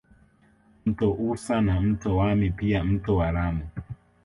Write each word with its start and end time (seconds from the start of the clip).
Mto 0.85 1.13
Usa 1.13 1.61
na 1.61 1.81
mto 1.81 2.17
Wami 2.17 2.49
pia 2.51 2.83
mto 2.83 3.15
Waramu 3.15 3.67